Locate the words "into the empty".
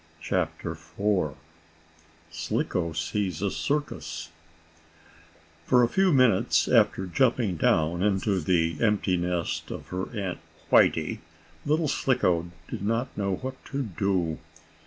8.01-9.15